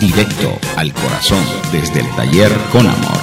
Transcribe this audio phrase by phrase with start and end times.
[0.00, 1.42] Directo al corazón
[1.72, 3.18] desde el taller con amor.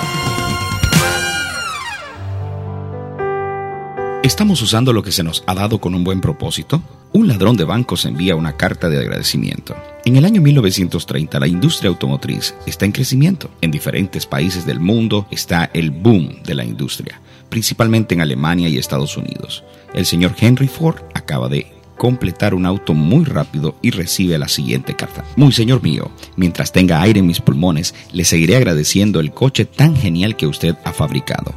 [4.23, 6.81] ¿Estamos usando lo que se nos ha dado con un buen propósito?
[7.11, 9.75] Un ladrón de bancos envía una carta de agradecimiento.
[10.05, 13.51] En el año 1930 la industria automotriz está en crecimiento.
[13.59, 17.19] En diferentes países del mundo está el boom de la industria,
[17.49, 19.63] principalmente en Alemania y Estados Unidos.
[19.93, 24.95] El señor Henry Ford acaba de completar un auto muy rápido y recibe la siguiente
[24.95, 25.23] carta.
[25.35, 29.95] Muy señor mío, mientras tenga aire en mis pulmones, le seguiré agradeciendo el coche tan
[29.95, 31.53] genial que usted ha fabricado.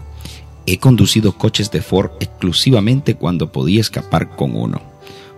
[0.67, 4.83] He conducido coches de Ford exclusivamente cuando podía escapar con uno,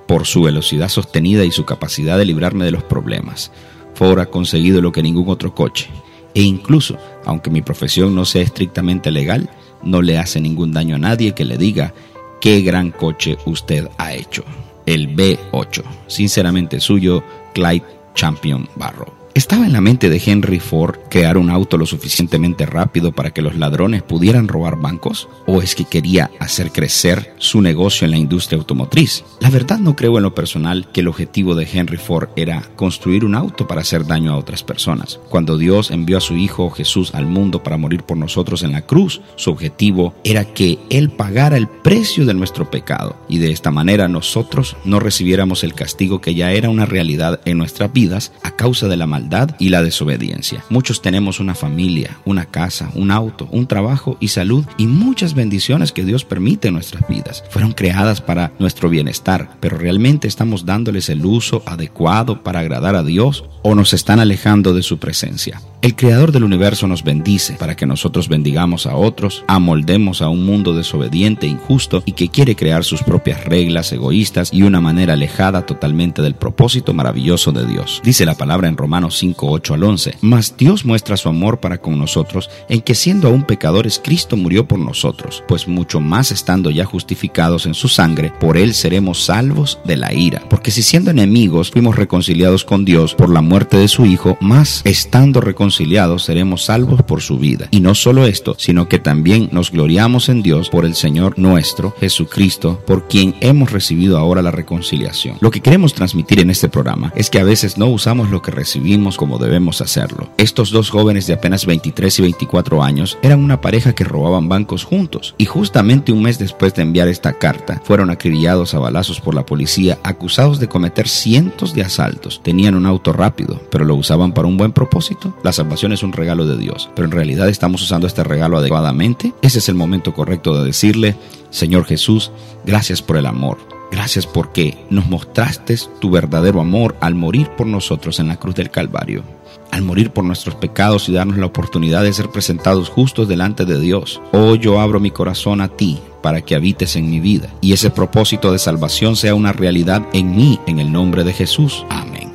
[0.08, 3.52] por su velocidad sostenida y su capacidad de librarme de los problemas.
[3.94, 5.86] Ford ha conseguido lo que ningún otro coche,
[6.34, 9.50] e incluso, aunque mi profesión no sea estrictamente legal,
[9.84, 11.94] no le hace ningún daño a nadie que le diga
[12.40, 14.44] qué gran coche usted ha hecho
[14.86, 15.82] el B8.
[16.06, 17.22] Sinceramente suyo,
[17.54, 19.25] Clyde Champion Barrow.
[19.36, 23.42] ¿Estaba en la mente de Henry Ford crear un auto lo suficientemente rápido para que
[23.42, 25.28] los ladrones pudieran robar bancos?
[25.46, 29.24] ¿O es que quería hacer crecer su negocio en la industria automotriz?
[29.40, 33.26] La verdad no creo en lo personal que el objetivo de Henry Ford era construir
[33.26, 35.20] un auto para hacer daño a otras personas.
[35.28, 38.86] Cuando Dios envió a su Hijo Jesús al mundo para morir por nosotros en la
[38.86, 43.70] cruz, su objetivo era que Él pagara el precio de nuestro pecado y de esta
[43.70, 48.52] manera nosotros no recibiéramos el castigo que ya era una realidad en nuestras vidas a
[48.52, 49.25] causa de la maldad
[49.58, 50.64] y la desobediencia.
[50.70, 55.92] Muchos tenemos una familia, una casa, un auto, un trabajo y salud y muchas bendiciones
[55.92, 57.44] que Dios permite en nuestras vidas.
[57.50, 63.02] Fueron creadas para nuestro bienestar, pero realmente estamos dándoles el uso adecuado para agradar a
[63.02, 65.60] Dios o nos están alejando de su presencia.
[65.82, 70.44] El Creador del universo nos bendice para que nosotros bendigamos a otros, amoldemos a un
[70.44, 75.12] mundo desobediente e injusto y que quiere crear sus propias reglas egoístas y una manera
[75.12, 78.00] alejada totalmente del propósito maravilloso de Dios.
[78.02, 80.18] Dice la palabra en Romanos 5, 8 al 11.
[80.20, 84.66] Mas Dios muestra su amor para con nosotros en que siendo aún pecadores Cristo murió
[84.66, 89.78] por nosotros, pues mucho más estando ya justificados en su sangre, por él seremos salvos
[89.84, 90.42] de la ira.
[90.48, 94.82] Porque si siendo enemigos fuimos reconciliados con Dios por la muerte de su Hijo, más
[94.84, 97.68] estando reconciliados seremos salvos por su vida.
[97.70, 101.94] Y no solo esto, sino que también nos gloriamos en Dios por el Señor nuestro,
[102.00, 105.36] Jesucristo, por quien hemos recibido ahora la reconciliación.
[105.40, 108.50] Lo que queremos transmitir en este programa es que a veces no usamos lo que
[108.50, 110.30] recibimos como debemos hacerlo.
[110.38, 114.84] Estos dos jóvenes de apenas 23 y 24 años eran una pareja que robaban bancos
[114.84, 119.34] juntos y justamente un mes después de enviar esta carta fueron acribillados a balazos por
[119.34, 122.40] la policía acusados de cometer cientos de asaltos.
[122.42, 125.36] Tenían un auto rápido, pero lo usaban para un buen propósito.
[125.42, 129.32] Las salvación es un regalo de Dios, pero en realidad estamos usando este regalo adecuadamente,
[129.42, 131.16] ese es el momento correcto de decirle,
[131.56, 132.32] Señor Jesús,
[132.66, 133.56] gracias por el amor.
[133.90, 138.70] Gracias porque nos mostraste tu verdadero amor al morir por nosotros en la cruz del
[138.70, 139.22] Calvario,
[139.70, 143.80] al morir por nuestros pecados y darnos la oportunidad de ser presentados justos delante de
[143.80, 144.20] Dios.
[144.32, 147.88] Hoy yo abro mi corazón a ti para que habites en mi vida y ese
[147.88, 151.86] propósito de salvación sea una realidad en mí en el nombre de Jesús.
[151.88, 152.26] Amén.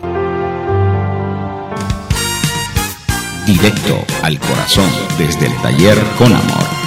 [3.45, 6.80] directo al corazón desde el taller con amor.